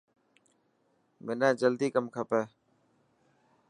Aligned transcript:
منان 1.25 1.53
جلدي 1.61 1.87
ڪم 1.95 2.05
کپي. 2.15 2.41